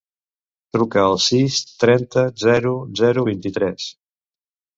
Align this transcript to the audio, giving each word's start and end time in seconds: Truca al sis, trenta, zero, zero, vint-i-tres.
Truca 0.77 1.03
al 1.09 1.17
sis, 1.25 1.57
trenta, 1.83 2.23
zero, 2.45 2.73
zero, 3.03 3.27
vint-i-tres. 3.29 3.87